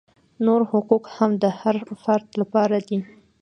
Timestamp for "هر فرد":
1.59-2.27